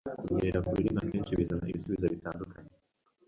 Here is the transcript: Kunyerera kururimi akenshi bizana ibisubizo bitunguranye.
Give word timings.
Kunyerera 0.23 0.63
kururimi 0.65 0.99
akenshi 1.03 1.37
bizana 1.39 1.69
ibisubizo 1.71 2.05
bitunguranye. 2.13 2.73